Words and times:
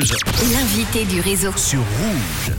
Rouge. 0.00 0.16
L'invité 0.54 1.04
du 1.04 1.20
réseau. 1.20 1.52
Sur 1.56 1.80
Rouge. 1.80 2.54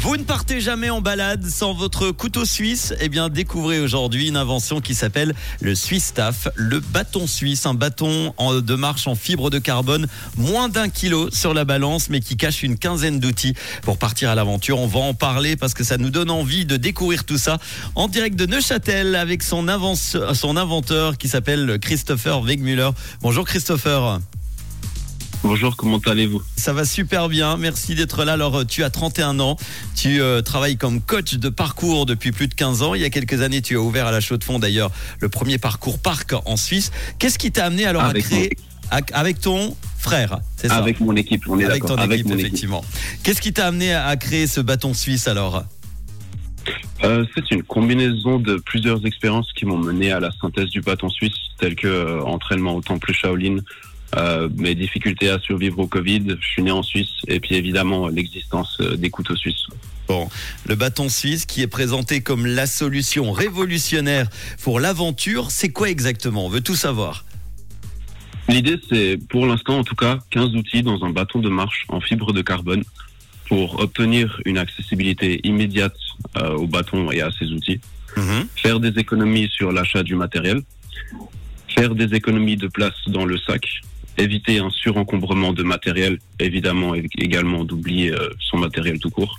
Vous 0.00 0.16
ne 0.16 0.22
partez 0.22 0.60
jamais 0.60 0.88
en 0.88 1.00
balade 1.00 1.44
sans 1.46 1.74
votre 1.74 2.10
couteau 2.12 2.44
suisse? 2.44 2.94
Eh 3.00 3.08
bien, 3.08 3.28
découvrez 3.28 3.80
aujourd'hui 3.80 4.28
une 4.28 4.36
invention 4.36 4.80
qui 4.80 4.94
s'appelle 4.94 5.34
le 5.60 5.74
Swiss 5.74 6.06
Staff, 6.06 6.46
le 6.54 6.78
bâton 6.78 7.26
suisse, 7.26 7.66
un 7.66 7.74
bâton 7.74 8.32
en- 8.36 8.54
de 8.60 8.74
marche 8.76 9.08
en 9.08 9.16
fibre 9.16 9.50
de 9.50 9.58
carbone, 9.58 10.06
moins 10.36 10.68
d'un 10.68 10.88
kilo 10.88 11.28
sur 11.32 11.54
la 11.54 11.64
balance, 11.64 12.08
mais 12.08 12.20
qui 12.20 12.36
cache 12.36 12.62
une 12.62 12.78
quinzaine 12.78 13.18
d'outils 13.18 13.54
pour 13.82 13.98
partir 13.98 14.30
à 14.30 14.34
l'aventure. 14.36 14.78
On 14.78 14.86
va 14.86 15.00
en 15.00 15.14
parler 15.14 15.56
parce 15.56 15.74
que 15.74 15.82
ça 15.82 15.98
nous 15.98 16.10
donne 16.10 16.30
envie 16.30 16.66
de 16.66 16.76
découvrir 16.76 17.24
tout 17.24 17.38
ça 17.38 17.58
en 17.96 18.06
direct 18.06 18.36
de 18.36 18.46
Neuchâtel 18.46 19.16
avec 19.16 19.42
son, 19.42 19.66
son 19.96 20.56
inventeur 20.56 21.18
qui 21.18 21.28
s'appelle 21.28 21.78
Christopher 21.80 22.42
Wegmüller. 22.42 22.90
Bonjour 23.22 23.44
Christopher. 23.44 24.20
Bonjour, 25.42 25.76
comment 25.76 25.98
allez-vous? 25.98 26.42
Ça 26.56 26.72
va 26.72 26.84
super 26.84 27.28
bien, 27.28 27.56
merci 27.56 27.94
d'être 27.94 28.24
là. 28.24 28.32
Alors, 28.32 28.66
tu 28.66 28.82
as 28.82 28.90
31 28.90 29.38
ans, 29.40 29.56
tu 29.94 30.20
euh, 30.20 30.42
travailles 30.42 30.76
comme 30.76 31.00
coach 31.00 31.34
de 31.34 31.48
parcours 31.48 32.06
depuis 32.06 32.32
plus 32.32 32.48
de 32.48 32.54
15 32.54 32.82
ans. 32.82 32.94
Il 32.94 33.02
y 33.02 33.04
a 33.04 33.10
quelques 33.10 33.42
années, 33.42 33.62
tu 33.62 33.76
as 33.76 33.80
ouvert 33.80 34.06
à 34.06 34.10
la 34.10 34.20
Chaux-de-Fonds 34.20 34.58
d'ailleurs 34.58 34.90
le 35.20 35.28
premier 35.28 35.58
parcours 35.58 35.98
parc 35.98 36.34
en 36.44 36.56
Suisse. 36.56 36.90
Qu'est-ce 37.18 37.38
qui 37.38 37.52
t'a 37.52 37.66
amené 37.66 37.86
alors 37.86 38.02
Avec 38.02 38.24
à 38.24 38.28
créer 38.28 38.56
avec 38.90 39.40
ton 39.40 39.76
frère 39.98 40.38
C'est 40.56 40.68
ça? 40.68 40.76
Avec 40.76 41.00
mon 41.00 41.16
équipe, 41.16 41.44
on 41.48 41.58
est 41.58 41.64
Avec 41.64 41.84
ton 41.84 41.96
Avec 41.96 42.20
équipe, 42.20 42.32
mon 42.32 42.38
effectivement. 42.38 42.84
Qu'est-ce 43.22 43.40
qui 43.40 43.52
t'a 43.52 43.66
amené 43.66 43.92
à 43.92 44.06
à 44.06 44.16
créer 44.16 44.46
ce 44.46 44.60
bâton 44.60 44.94
suisse 44.94 45.26
alors? 45.26 45.64
Euh, 47.04 47.24
c'est 47.34 47.50
une 47.50 47.62
combinaison 47.62 48.38
de 48.38 48.56
plusieurs 48.56 49.04
expériences 49.06 49.52
qui 49.52 49.66
m'ont 49.66 49.78
mené 49.78 50.12
à 50.12 50.20
la 50.20 50.30
synthèse 50.40 50.68
du 50.70 50.80
bâton 50.80 51.08
suisse, 51.08 51.34
telles 51.58 51.76
que 51.76 51.86
euh, 51.86 52.22
entraînement 52.22 52.74
au 52.74 52.80
temple 52.80 53.12
Shaolin, 53.12 53.58
euh, 54.16 54.48
mes 54.56 54.74
difficultés 54.74 55.30
à 55.30 55.38
survivre 55.40 55.78
au 55.80 55.86
Covid, 55.86 56.36
je 56.40 56.46
suis 56.46 56.62
né 56.62 56.70
en 56.70 56.82
Suisse, 56.82 57.10
et 57.26 57.40
puis 57.40 57.56
évidemment 57.56 58.08
l'existence 58.08 58.78
euh, 58.80 58.96
des 58.96 59.10
couteaux 59.10 59.36
suisses. 59.36 59.66
Bon, 60.08 60.28
le 60.66 60.76
bâton 60.76 61.08
suisse 61.08 61.46
qui 61.46 61.62
est 61.62 61.66
présenté 61.66 62.20
comme 62.20 62.46
la 62.46 62.66
solution 62.66 63.32
révolutionnaire 63.32 64.28
pour 64.62 64.78
l'aventure, 64.78 65.50
c'est 65.50 65.70
quoi 65.70 65.90
exactement? 65.90 66.46
On 66.46 66.48
veut 66.48 66.60
tout 66.60 66.76
savoir. 66.76 67.24
L'idée, 68.48 68.78
c'est 68.88 69.18
pour 69.28 69.46
l'instant 69.46 69.80
en 69.80 69.84
tout 69.84 69.96
cas 69.96 70.20
15 70.30 70.54
outils 70.54 70.84
dans 70.84 71.02
un 71.04 71.10
bâton 71.10 71.40
de 71.40 71.48
marche 71.48 71.84
en 71.88 72.00
fibre 72.00 72.32
de 72.32 72.42
carbone 72.42 72.84
pour 73.48 73.80
obtenir 73.80 74.40
une 74.44 74.58
accessibilité 74.58 75.40
immédiate 75.44 75.96
euh, 76.36 76.54
au 76.54 76.66
bâton 76.68 77.10
et 77.10 77.20
à 77.20 77.30
ses 77.38 77.50
outils. 77.52 77.80
Mhm. 78.16 78.48
faire 78.56 78.80
des 78.80 78.98
économies 78.98 79.50
sur 79.50 79.72
l'achat 79.72 80.02
du 80.02 80.14
matériel, 80.14 80.62
faire 81.68 81.94
des 81.94 82.14
économies 82.14 82.56
de 82.56 82.66
place 82.66 82.94
dans 83.08 83.26
le 83.26 83.36
sac, 83.36 83.82
éviter 84.18 84.58
un 84.58 84.70
surencombrement 84.70 85.52
de 85.52 85.62
matériel, 85.62 86.18
évidemment 86.38 86.94
également 87.18 87.64
d'oublier 87.64 88.12
euh, 88.12 88.28
son 88.40 88.58
matériel 88.58 88.98
tout 88.98 89.10
court, 89.10 89.38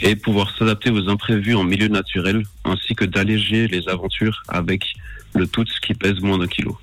et 0.00 0.14
pouvoir 0.16 0.54
s'adapter 0.56 0.90
aux 0.90 1.08
imprévus 1.08 1.54
en 1.54 1.64
milieu 1.64 1.88
naturel, 1.88 2.44
ainsi 2.64 2.94
que 2.94 3.04
d'alléger 3.04 3.66
les 3.68 3.88
aventures 3.88 4.42
avec 4.48 4.84
le 5.34 5.46
tout 5.46 5.64
ce 5.66 5.80
qui 5.80 5.94
pèse 5.94 6.20
moins 6.20 6.38
d'un 6.38 6.46
kilo. 6.46 6.78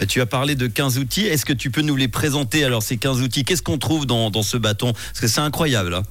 Euh, 0.00 0.06
Tu 0.06 0.20
as 0.20 0.26
parlé 0.26 0.54
de 0.54 0.66
15 0.66 0.98
outils. 0.98 1.26
Est-ce 1.26 1.44
que 1.44 1.52
tu 1.52 1.70
peux 1.70 1.82
nous 1.82 1.96
les 1.96 2.08
présenter 2.08 2.64
Alors, 2.64 2.82
ces 2.82 2.96
15 2.96 3.20
outils, 3.22 3.44
qu'est-ce 3.44 3.62
qu'on 3.62 3.78
trouve 3.78 4.06
dans, 4.06 4.30
dans 4.30 4.42
ce 4.42 4.56
bâton? 4.56 4.92
Parce 4.92 5.20
que 5.20 5.28
c'est 5.28 5.40
incroyable. 5.40 5.94
hein. 5.94 6.02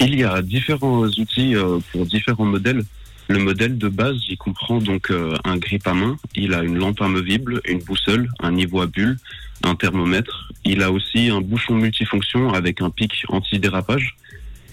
Il 0.00 0.14
y 0.18 0.24
a 0.24 0.42
différents 0.42 1.04
outils 1.06 1.54
euh, 1.54 1.78
pour 1.92 2.04
différents 2.06 2.44
modèles. 2.44 2.82
Le 3.28 3.38
modèle 3.38 3.78
de 3.78 3.88
base, 3.88 4.16
il 4.28 4.36
comprend 4.36 4.78
donc 4.78 5.10
euh, 5.10 5.34
un 5.44 5.56
grip 5.56 5.86
à 5.86 5.94
main, 5.94 6.16
il 6.34 6.52
a 6.52 6.62
une 6.62 6.76
lampe 6.76 7.00
amovible, 7.00 7.62
une 7.66 7.78
boussole, 7.78 8.28
un 8.40 8.52
niveau 8.52 8.82
à 8.82 8.86
bulle, 8.86 9.16
un 9.62 9.74
thermomètre. 9.74 10.50
Il 10.64 10.82
a 10.82 10.90
aussi 10.90 11.30
un 11.30 11.40
bouchon 11.40 11.74
multifonction 11.74 12.52
avec 12.52 12.82
un 12.82 12.90
pic 12.90 13.12
anti-dérapage. 13.28 14.16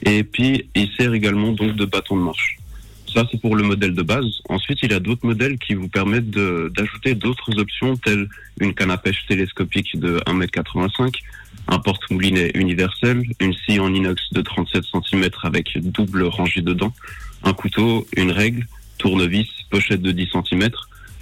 Et 0.03 0.23
puis, 0.23 0.69
il 0.75 0.89
sert 0.97 1.13
également 1.13 1.51
donc 1.51 1.75
de 1.75 1.85
bâton 1.85 2.17
de 2.17 2.23
marche. 2.23 2.60
Ça, 3.13 3.25
c'est 3.29 3.41
pour 3.41 3.57
le 3.57 3.63
modèle 3.63 3.93
de 3.93 4.01
base. 4.03 4.41
Ensuite, 4.47 4.79
il 4.83 4.91
y 4.91 4.93
a 4.93 4.99
d'autres 4.99 5.25
modèles 5.25 5.57
qui 5.57 5.73
vous 5.73 5.89
permettent 5.89 6.29
d'ajouter 6.29 7.13
d'autres 7.13 7.59
options 7.59 7.97
telles 7.97 8.27
une 8.61 8.73
canne 8.73 8.91
à 8.91 8.97
pêche 8.97 9.25
télescopique 9.27 9.99
de 9.99 10.19
1m85, 10.27 11.15
un 11.67 11.79
porte-moulinet 11.79 12.51
universel, 12.55 13.23
une 13.41 13.53
scie 13.53 13.79
en 13.79 13.93
inox 13.93 14.21
de 14.31 14.41
37 14.41 14.83
cm 14.85 15.29
avec 15.43 15.77
double 15.79 16.23
rangée 16.23 16.61
dedans, 16.61 16.93
un 17.43 17.53
couteau, 17.53 18.07
une 18.15 18.31
règle, 18.31 18.65
tournevis, 18.97 19.47
pochette 19.69 20.01
de 20.01 20.11
10 20.11 20.29
cm. 20.49 20.69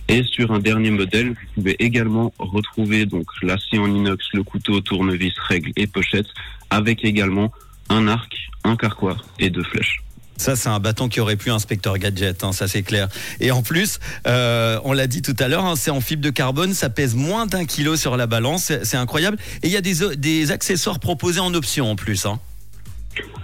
Et 0.10 0.24
sur 0.24 0.52
un 0.52 0.60
dernier 0.60 0.92
modèle, 0.92 1.30
vous 1.30 1.36
pouvez 1.56 1.76
également 1.80 2.34
retrouver 2.38 3.06
donc 3.06 3.28
la 3.42 3.58
scie 3.58 3.80
en 3.80 3.88
inox, 3.88 4.26
le 4.34 4.44
couteau, 4.44 4.82
tournevis, 4.82 5.34
règle 5.48 5.72
et 5.76 5.88
pochette, 5.88 6.28
avec 6.70 7.04
également 7.04 7.52
un 7.90 8.08
arc, 8.08 8.36
un 8.64 8.76
carquois 8.76 9.18
et 9.40 9.50
deux 9.50 9.64
flèches. 9.64 10.04
Ça, 10.40 10.56
c'est 10.56 10.70
un 10.70 10.80
bâton 10.80 11.10
qui 11.10 11.20
aurait 11.20 11.36
pu 11.36 11.52
inspecteur 11.52 11.98
gadget, 11.98 12.46
hein, 12.46 12.54
ça 12.54 12.70
c'est 12.70 12.82
clair. 12.82 13.10
Et 13.42 13.52
en 13.52 13.62
plus, 13.62 14.00
euh, 14.26 14.80
on 14.86 14.94
l'a 14.94 15.06
dit 15.06 15.22
tout 15.22 15.36
à 15.38 15.50
l'heure, 15.50 15.66
hein, 15.66 15.76
c'est 15.76 15.92
en 15.92 16.00
fibre 16.00 16.24
de 16.24 16.30
carbone, 16.30 16.74
ça 16.74 16.90
pèse 16.90 17.14
moins 17.14 17.46
d'un 17.46 17.66
kilo 17.66 17.98
sur 17.98 18.16
la 18.16 18.26
balance, 18.26 18.72
c'est 18.84 18.96
incroyable. 18.96 19.38
Et 19.64 19.68
il 19.68 19.74
y 19.74 19.76
a 19.76 19.82
des, 19.82 20.52
accessoires 20.52 21.02
proposés 21.02 21.42
en 21.42 21.54
option 21.54 21.92
en 21.92 21.98
plus. 21.98 22.26
Hein. 22.26 22.40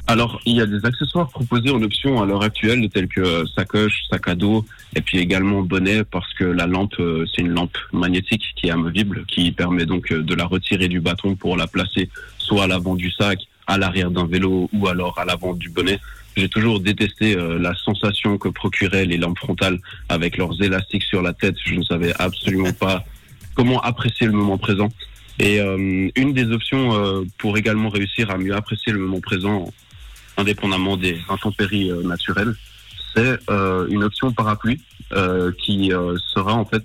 Alors, 0.07 0.39
il 0.45 0.55
y 0.55 0.61
a 0.61 0.65
des 0.65 0.85
accessoires 0.85 1.27
proposés 1.27 1.69
en 1.69 1.81
option 1.81 2.21
à 2.21 2.25
l'heure 2.25 2.43
actuelle, 2.43 2.87
tels 2.89 3.09
que 3.09 3.43
sacoche, 3.53 4.05
sac 4.09 4.29
à 4.29 4.35
dos, 4.35 4.65
et 4.95 5.01
puis 5.01 5.17
également 5.17 5.63
bonnet, 5.63 6.05
parce 6.05 6.33
que 6.35 6.45
la 6.45 6.65
lampe, 6.65 6.97
euh, 6.99 7.25
c'est 7.35 7.41
une 7.41 7.51
lampe 7.51 7.77
magnétique 7.91 8.43
qui 8.55 8.67
est 8.67 8.71
amovible, 8.71 9.25
qui 9.27 9.51
permet 9.51 9.85
donc 9.85 10.13
euh, 10.13 10.21
de 10.21 10.33
la 10.33 10.45
retirer 10.45 10.87
du 10.87 11.01
bâton 11.01 11.35
pour 11.35 11.57
la 11.57 11.67
placer 11.67 12.09
soit 12.37 12.63
à 12.63 12.67
l'avant 12.67 12.95
du 12.95 13.11
sac, 13.11 13.39
à 13.67 13.77
l'arrière 13.77 14.11
d'un 14.11 14.25
vélo, 14.25 14.69
ou 14.73 14.87
alors 14.87 15.17
à 15.19 15.25
l'avant 15.25 15.53
du 15.53 15.69
bonnet. 15.69 15.99
J'ai 16.35 16.49
toujours 16.49 16.81
détesté 16.81 17.37
euh, 17.37 17.57
la 17.57 17.73
sensation 17.75 18.37
que 18.37 18.49
procuraient 18.49 19.05
les 19.05 19.17
lampes 19.17 19.37
frontales 19.37 19.79
avec 20.09 20.37
leurs 20.37 20.61
élastiques 20.61 21.03
sur 21.03 21.21
la 21.21 21.33
tête. 21.33 21.55
Je 21.65 21.75
ne 21.75 21.83
savais 21.83 22.13
absolument 22.19 22.73
pas 22.79 23.05
comment 23.55 23.79
apprécier 23.81 24.27
le 24.27 24.33
moment 24.33 24.57
présent. 24.57 24.89
Et 25.39 25.61
euh, 25.61 26.09
une 26.15 26.33
des 26.33 26.51
options 26.51 26.93
euh, 26.93 27.23
pour 27.37 27.57
également 27.57 27.89
réussir 27.89 28.31
à 28.31 28.37
mieux 28.37 28.53
apprécier 28.53 28.91
le 28.91 28.99
moment 28.99 29.21
présent, 29.21 29.71
indépendamment 30.37 30.97
des 30.97 31.19
intempéries 31.29 31.89
naturelles, 32.03 32.55
c'est 33.15 33.39
une 33.47 34.03
option 34.03 34.33
parapluie 34.33 34.81
qui 35.63 35.93
sera 36.33 36.53
en 36.55 36.65
fait 36.65 36.83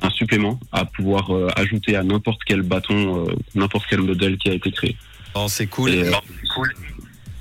un 0.00 0.10
supplément 0.10 0.60
à 0.70 0.84
pouvoir 0.84 1.32
ajouter 1.56 1.96
à 1.96 2.04
n'importe 2.04 2.42
quel 2.46 2.62
bâton, 2.62 3.26
n'importe 3.56 3.86
quel 3.90 4.02
modèle 4.02 4.38
qui 4.38 4.50
a 4.50 4.52
été 4.52 4.70
créé. 4.70 4.96
Oh, 5.34 5.46
c'est 5.48 5.66
cool. 5.66 5.90
Et, 5.90 6.10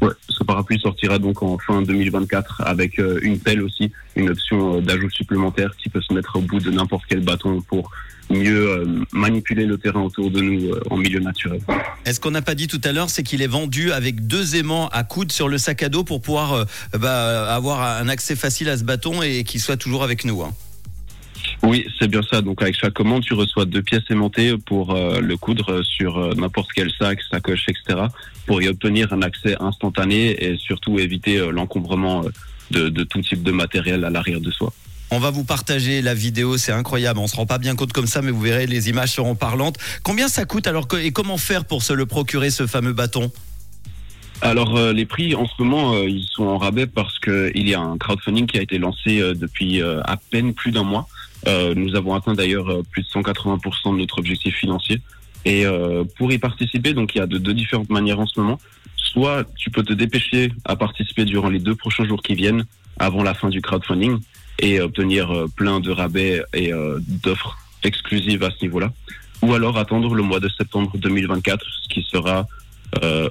ouais, 0.01 0.09
ce 0.29 0.43
parapluie 0.43 0.79
sortira 0.79 1.19
donc 1.19 1.41
en 1.43 1.57
fin 1.57 1.81
2024 1.81 2.61
avec 2.65 2.99
euh, 2.99 3.19
une 3.21 3.39
pelle 3.39 3.61
aussi, 3.61 3.91
une 4.15 4.29
option 4.29 4.77
euh, 4.77 4.81
d'ajout 4.81 5.09
supplémentaire 5.09 5.71
qui 5.77 5.89
peut 5.89 6.01
se 6.01 6.13
mettre 6.13 6.35
au 6.35 6.41
bout 6.41 6.59
de 6.59 6.71
n'importe 6.71 7.03
quel 7.09 7.21
bâton 7.21 7.61
pour 7.61 7.91
mieux 8.29 8.69
euh, 8.69 8.85
manipuler 9.11 9.65
le 9.65 9.77
terrain 9.77 10.01
autour 10.01 10.29
de 10.29 10.39
nous 10.39 10.71
en 10.91 10.97
milieu 10.97 11.19
naturel. 11.19 11.61
Et 12.05 12.13
ce 12.13 12.19
qu'on 12.19 12.31
n'a 12.31 12.43
pas 12.43 12.53
dit 12.55 12.67
tout 12.67 12.81
à 12.83 12.91
l'heure, 12.91 13.09
c'est 13.09 13.23
qu'il 13.23 13.41
est 13.41 13.47
vendu 13.47 13.91
avec 13.91 14.27
deux 14.27 14.55
aimants 14.55 14.87
à 14.89 15.03
coude 15.03 15.31
sur 15.31 15.49
le 15.49 15.57
sac 15.57 15.81
à 15.81 15.89
dos 15.89 16.03
pour 16.03 16.21
pouvoir 16.21 16.65
bah, 16.93 17.53
avoir 17.53 17.81
un 17.81 18.07
accès 18.07 18.35
facile 18.35 18.69
à 18.69 18.77
ce 18.77 18.83
bâton 18.83 19.23
et 19.23 19.43
qu'il 19.43 19.59
soit 19.59 19.77
toujours 19.77 20.03
avec 20.03 20.25
nous. 20.25 20.43
hein. 20.43 20.53
Oui, 21.61 21.85
c'est 21.99 22.07
bien 22.07 22.21
ça. 22.21 22.41
Donc 22.41 22.61
avec 22.61 22.75
chaque 22.75 22.93
commande, 22.93 23.23
tu 23.23 23.33
reçois 23.33 23.65
deux 23.65 23.81
pièces 23.81 24.03
aimantées 24.09 24.55
pour 24.65 24.95
euh, 24.95 25.19
le 25.19 25.35
coudre 25.35 25.81
sur 25.83 26.17
euh, 26.17 26.33
n'importe 26.35 26.69
quel 26.73 26.89
sac, 26.97 27.19
sacoche, 27.29 27.65
etc. 27.67 27.99
pour 28.45 28.61
y 28.61 28.69
obtenir 28.69 29.11
un 29.11 29.21
accès 29.21 29.55
instantané 29.59 30.41
et 30.43 30.57
surtout 30.57 30.99
éviter 30.99 31.37
euh, 31.37 31.51
l'encombrement 31.51 32.23
de, 32.71 32.87
de 32.89 33.03
tout 33.03 33.21
type 33.21 33.43
de 33.43 33.51
matériel 33.51 34.05
à 34.05 34.09
l'arrière 34.09 34.39
de 34.39 34.51
soi. 34.51 34.71
On 35.11 35.19
va 35.19 35.31
vous 35.31 35.43
partager 35.43 36.01
la 36.01 36.13
vidéo, 36.13 36.57
c'est 36.57 36.71
incroyable. 36.71 37.19
On 37.19 37.27
se 37.27 37.35
rend 37.35 37.47
pas 37.47 37.57
bien 37.57 37.75
compte 37.75 37.91
comme 37.91 38.07
ça, 38.07 38.21
mais 38.21 38.31
vous 38.31 38.41
verrez, 38.41 38.67
les 38.67 38.89
images 38.89 39.11
seront 39.11 39.35
parlantes. 39.35 39.77
Combien 40.03 40.27
ça 40.29 40.45
coûte 40.45 40.65
alors 40.67 40.87
que- 40.87 40.97
et 40.97 41.11
comment 41.11 41.37
faire 41.37 41.65
pour 41.65 41.83
se 41.83 41.93
le 41.93 42.05
procurer 42.05 42.51
ce 42.51 42.67
fameux 42.67 42.93
bâton? 42.93 43.31
Alors 44.41 44.77
euh, 44.77 44.93
les 44.93 45.05
prix 45.05 45.35
en 45.35 45.45
ce 45.45 45.61
moment 45.61 45.95
euh, 45.95 46.07
ils 46.07 46.23
sont 46.31 46.45
en 46.45 46.57
rabais 46.57 46.87
parce 46.87 47.19
que 47.19 47.51
il 47.55 47.67
y 47.67 47.73
a 47.73 47.81
un 47.81 47.97
crowdfunding 47.97 48.47
qui 48.47 48.57
a 48.57 48.61
été 48.61 48.77
lancé 48.77 49.19
euh, 49.19 49.33
depuis 49.33 49.81
à 49.81 50.15
peine 50.31 50.53
plus 50.53 50.71
d'un 50.71 50.83
mois. 50.83 51.07
Euh, 51.47 51.73
nous 51.75 51.95
avons 51.95 52.13
atteint 52.15 52.33
d'ailleurs 52.33 52.69
euh, 52.69 52.83
plus 52.91 53.03
de 53.03 53.07
180% 53.07 53.93
de 53.93 53.99
notre 53.99 54.19
objectif 54.19 54.55
financier. 54.55 55.01
Et 55.45 55.65
euh, 55.65 56.03
pour 56.17 56.31
y 56.31 56.37
participer, 56.37 56.93
donc 56.93 57.15
il 57.15 57.19
y 57.19 57.21
a 57.21 57.27
de 57.27 57.37
deux 57.37 57.53
différentes 57.53 57.89
manières 57.89 58.19
en 58.19 58.27
ce 58.27 58.39
moment. 58.39 58.59
Soit 58.97 59.45
tu 59.55 59.71
peux 59.71 59.83
te 59.83 59.93
dépêcher 59.93 60.51
à 60.65 60.75
participer 60.75 61.25
durant 61.25 61.49
les 61.49 61.59
deux 61.59 61.75
prochains 61.75 62.05
jours 62.05 62.21
qui 62.21 62.35
viennent, 62.35 62.65
avant 62.99 63.23
la 63.23 63.33
fin 63.33 63.49
du 63.49 63.61
crowdfunding, 63.61 64.19
et 64.59 64.81
obtenir 64.81 65.45
plein 65.55 65.79
de 65.79 65.89
rabais 65.89 66.43
et 66.53 66.71
d'offres 67.23 67.57
exclusives 67.83 68.43
à 68.43 68.51
ce 68.51 68.63
niveau-là. 68.65 68.91
Ou 69.41 69.53
alors 69.53 69.77
attendre 69.77 70.13
le 70.13 70.21
mois 70.21 70.41
de 70.41 70.49
septembre 70.49 70.91
2024, 70.97 71.65
ce 71.65 71.87
qui 71.87 72.03
sera 72.03 72.45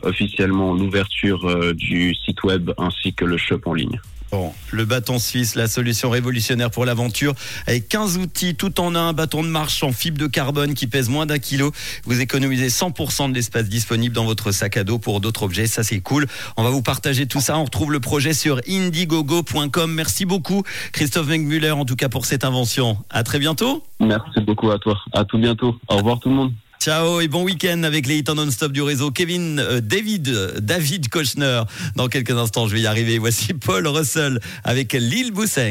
officiellement 0.03 0.75
l'ouverture 0.75 1.49
euh, 1.49 1.75
du 1.75 2.15
site 2.15 2.43
web 2.45 2.71
ainsi 2.79 3.13
que 3.13 3.25
le 3.25 3.37
shop 3.37 3.61
en 3.67 3.75
ligne. 3.75 4.01
Bon, 4.31 4.53
le 4.73 4.85
bâton 4.85 5.19
suisse, 5.19 5.55
la 5.55 5.69
solution 5.69 6.11
révolutionnaire 6.11 6.71
pour 6.71 6.85
l'aventure. 6.85 7.33
Avec 7.67 7.89
15 7.89 8.19
outils 8.19 8.55
tout 8.55 8.79
en 8.79 8.95
un, 8.95 9.15
bâton 9.15 9.43
de 9.43 9.49
marche 9.49 9.83
en 9.83 9.91
fibre 9.91 10.19
de 10.19 10.27
carbone 10.27 10.75
qui 10.75 10.87
pèse 10.87 11.09
moins 11.09 11.25
d'un 11.25 11.39
kilo. 11.39 11.73
Vous 12.05 12.21
économisez 12.21 12.69
100% 12.69 13.31
de 13.31 13.35
l'espace 13.35 13.71
disponible 13.71 14.15
dans 14.15 14.27
votre 14.27 14.53
sac 14.53 14.77
à 14.77 14.85
dos 14.85 14.99
pour 14.99 15.23
d'autres 15.23 15.45
objets. 15.45 15.67
Ça, 15.67 15.83
c'est 15.83 16.01
cool. 16.01 16.27
On 16.59 16.63
va 16.63 16.69
vous 16.69 16.83
partager 16.83 17.27
tout 17.27 17.41
ça. 17.41 17.59
On 17.59 17.65
retrouve 17.65 17.91
le 17.91 18.01
projet 18.01 18.35
sur 18.35 18.61
indiegogo.com. 18.69 19.95
Merci 19.95 20.27
beaucoup, 20.27 20.63
Christophe 20.93 21.29
Mengmuller, 21.29 21.71
en 21.71 21.87
tout 21.87 21.97
cas 21.97 22.11
pour 22.11 22.27
cette 22.27 22.45
invention. 22.45 22.99
À 23.09 23.23
très 23.23 23.39
bientôt. 23.39 23.83
Merci 23.99 24.41
beaucoup 24.41 24.71
à 24.71 24.79
toi. 24.79 24.99
À 25.13 25.25
tout 25.25 25.39
bientôt. 25.39 25.75
Au 25.89 25.97
revoir 25.97 26.21
tout 26.21 26.29
le 26.29 26.35
monde. 26.35 26.53
Ciao 26.81 27.21
et 27.21 27.27
bon 27.27 27.43
week-end 27.43 27.83
avec 27.83 28.07
les 28.07 28.19
hits 28.19 28.25
non-stop 28.33 28.71
du 28.71 28.83
réseau. 28.83 29.11
Kevin, 29.11 29.59
euh, 29.59 29.81
David, 29.81 30.29
euh, 30.29 30.61
David 30.61 31.09
Kochner. 31.09 31.63
Dans 31.97 32.07
quelques 32.07 32.31
instants, 32.31 32.69
je 32.69 32.75
vais 32.75 32.83
y 32.83 32.87
arriver. 32.87 33.19
Voici 33.19 33.53
Paul 33.53 33.89
Russell 33.89 34.39
avec 34.63 34.93
Lille 34.93 35.33
Bousseng. 35.33 35.67